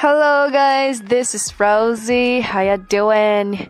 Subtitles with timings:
[0.00, 1.00] Hello, guys.
[1.00, 2.38] This is Rosie.
[2.38, 3.68] How you doing?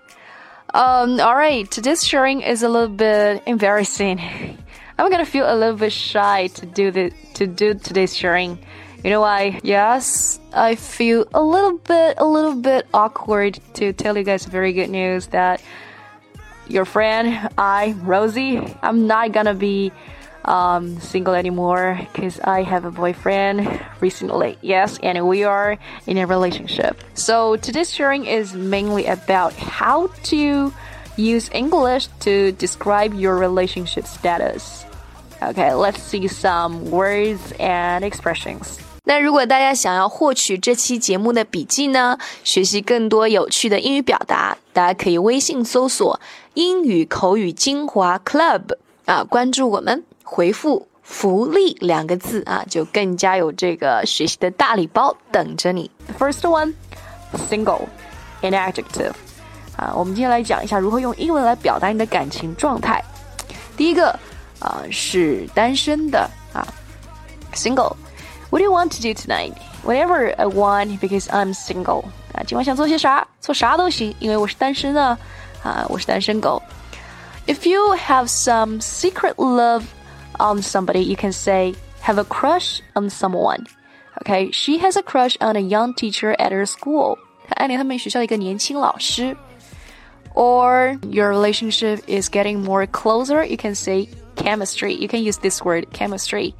[0.74, 1.64] Um, all right.
[1.70, 4.20] Today's sharing is a little bit embarrassing.
[4.98, 8.58] I'm gonna feel a little bit shy to do the to do today's sharing.
[9.02, 9.58] You know why?
[9.62, 14.74] Yes, I feel a little bit a little bit awkward to tell you guys very
[14.74, 15.62] good news that
[16.68, 19.92] your friend, I, Rosie, I'm not gonna be
[20.47, 23.67] um, single anymore because I have a boyfriend
[24.01, 24.57] recently.
[24.61, 26.97] Yes, and we are in a relationship.
[27.13, 30.73] So today's sharing is mainly about how to
[31.15, 34.85] use English to describe your relationship status.
[35.41, 38.79] Okay, let's see some words and expressions.
[39.05, 46.17] 那如果大家想要获取这期节目的笔记呢，学习更多有趣的英语表达，大家可以微信搜索“
[46.53, 55.90] 英语口语精华 Club” 啊，关注我们， 回复“福利”两个字啊，就更加有这个学习的大礼包等着你。
[56.18, 56.74] First one,
[57.48, 57.86] single,
[58.42, 59.12] an adjective
[59.74, 63.02] 啊，我们今天来讲一下如何用英文来表达你的感情状态。
[63.74, 64.10] 第一个
[64.60, 66.60] 啊是单身的啊
[67.54, 67.96] ，single。
[68.50, 69.54] what do you want to do tonight?
[69.84, 72.04] Whatever I want because I'm single.
[72.34, 73.26] 啊，今晚想做些啥？
[73.40, 75.18] 做啥都行，因为我是单身啊。
[75.64, 76.62] 啊，我是单身狗。
[77.46, 79.84] If you have some secret love
[80.39, 83.65] on somebody, you can say have a crush on someone.
[84.21, 87.17] Okay, she has a crush on a young teacher at her school.
[87.47, 89.35] 她暗恋他们学校的一个年轻老师。
[90.35, 94.93] Or your relationship is getting more closer, you can say chemistry.
[94.93, 96.53] You can use this word chemistry.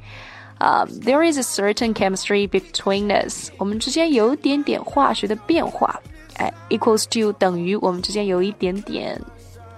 [0.60, 3.50] Um, there is a certain chemistry between us.
[3.58, 6.00] 我们之间有一点点化学的变化，
[6.36, 9.20] 哎，equals to 等于我们之间有一点点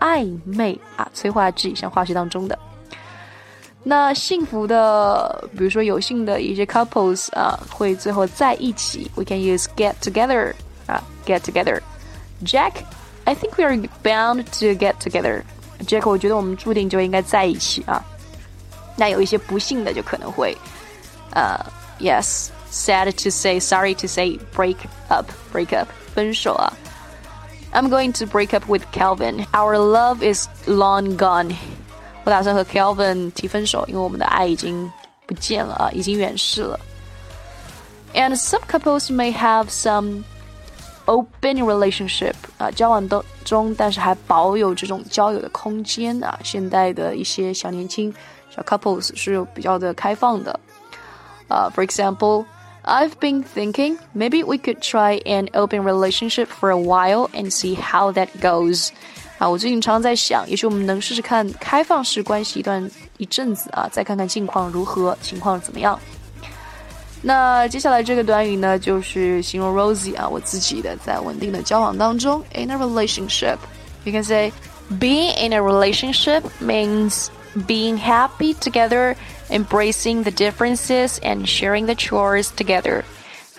[0.01, 2.59] 暧昧啊，催化剂，像化学当中的。
[3.83, 9.11] 那幸福的，比如说有幸的一些 couples 啊，会最后在一起。
[9.15, 10.55] We can use get together
[10.87, 11.81] 啊，get together.
[12.45, 12.73] Jack,
[13.25, 15.43] I think we are bound to get together.
[15.87, 18.05] Jack，我觉得我们注定就应该在一起啊。
[18.97, 20.57] 那有一些不幸的就可能会，
[21.31, 21.59] 呃，
[22.01, 24.77] yes，sad to say，sorry to say，break
[25.09, 26.73] up，break up，分手啊。
[27.73, 29.45] I'm going to break up with Calvin.
[29.53, 31.55] Our love is long gone.
[32.25, 34.91] 我打算和 Calvin 提分手，因为我们的爱已经
[35.27, 36.79] 不见了啊，已经远逝了。
[38.15, 40.25] And some couples may have some
[41.05, 46.39] open relationship 啊，交往当中，但是还保有这种交友的空间啊。
[46.43, 48.13] 现代的一些小年轻。
[48.49, 50.59] 小 couples 是比较的开放的。
[51.49, 52.47] Uh, for example,
[52.85, 57.75] I've been thinking maybe we could try an open relationship for a while and see
[57.75, 58.91] how that goes.
[59.41, 65.99] 啊，我最近常常在想，也许我们能试试看开放式关系一段一阵子啊，再看看近况如何，情况怎么样。
[67.23, 73.57] 那接下来这个短语呢，就是形容 Rosie 啊，我自己的在稳定的交往当中，in a relationship.
[74.05, 74.53] You can say
[75.01, 77.27] being in a relationship means
[77.67, 79.17] being happy together,
[79.51, 83.03] embracing the differences, and sharing the chores together.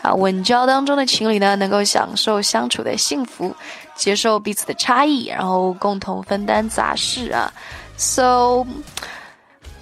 [0.01, 3.55] 啊，稳交当中的情侣呢，能够享受相处的幸福，
[3.95, 7.51] 接受彼此的差异，然后共同分担杂事啊。
[7.97, 8.65] So,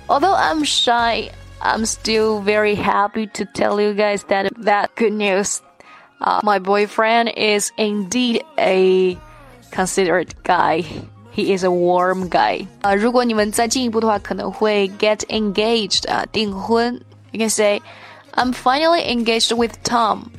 [0.07, 1.29] although I'm shy,
[1.59, 5.59] I'm still very happy to tell you guys that that good news.
[6.22, 9.18] Uh, my boyfriend is indeed a
[9.72, 10.85] considerate guy.
[11.34, 12.66] He is a warm guy.
[12.81, 17.01] 啊，如果你们再进一步的话，可能会 get engaged 啊，订婚。
[17.31, 17.81] You can say,
[18.34, 20.31] I'm finally engaged with Tom.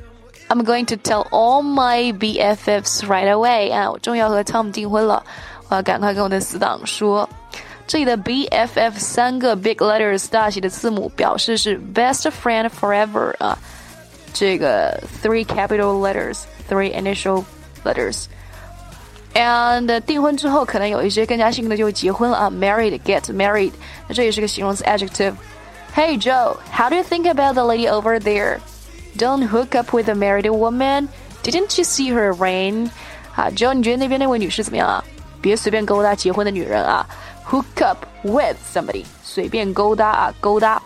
[0.49, 3.73] I'm going to tell all my BFFs right away.
[3.73, 5.23] 啊，我终于要和 Tom 订婚了，
[5.69, 7.29] 我要赶快跟我的死党说。
[7.87, 13.57] 这里的 BFF 三个 big letters 大写的字母表示是 best friend forever 啊，
[14.35, 17.45] 这个 three capital letters, three initial
[17.85, 23.73] letters。and 订婚之后，可能有一些更加幸运的就会结婚了啊，married get married，
[24.09, 25.35] 那这也是个形容词 adjective。
[25.95, 28.61] Hey Joe, how do you think about the lady over there?
[29.17, 31.09] Don't hook up with a married woman.
[31.43, 32.91] Didn't you see her ring?
[33.35, 35.03] 啊，Joe，你觉得那边那位女士怎么样啊？
[35.41, 37.07] 别随便勾搭结婚的女人啊！
[37.49, 40.83] Hook up with somebody，随便勾搭啊，勾搭。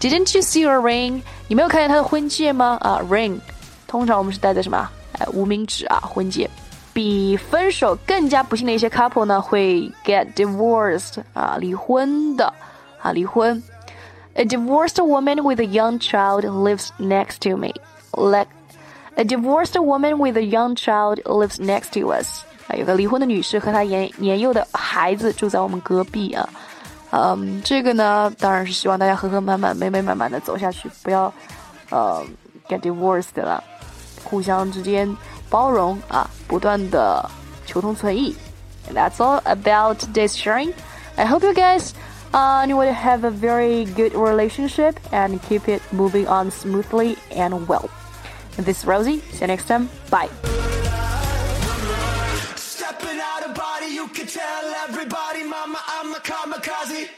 [0.00, 1.20] Didn't you see her ring？
[1.48, 2.78] 你没有看见她的婚戒吗？
[2.80, 3.38] 啊，ring，
[3.86, 4.88] 通常我们是戴在什么？
[5.18, 6.48] 哎，无名指啊，婚戒。
[6.92, 12.52] 比分手更加不幸的一些 couple 呢，会 get divorced 啊，离婚的
[13.00, 13.62] 啊，离婚。
[14.38, 17.72] A divorced woman with a young child lives next to me.
[18.12, 18.48] Like
[19.16, 22.42] a divorced woman with a young child lives next to us.
[22.66, 26.48] 啊，有个离婚的女士和她年年幼的孩子住在我们隔壁啊。
[27.10, 31.32] 嗯，这个呢，当然是希望大家和和满满、美美满满的走下去，不要
[31.90, 32.24] 呃
[32.68, 33.62] get divorced 了。
[34.24, 35.16] 互相之间
[35.48, 37.24] 包容啊，不断的
[37.66, 38.34] 求同存异。
[38.88, 40.72] And that's all about today's sharing.
[41.16, 41.90] I hope you guys
[42.33, 47.67] uh, you will have a very good relationship and keep it moving on smoothly and
[47.67, 47.89] well.
[48.57, 49.19] And this is Rosie.
[49.31, 49.89] See you next time.
[50.09, 50.29] Bye.
[52.55, 57.09] Stepping out of body, you can tell everybody, mama, I'm a kamikaze.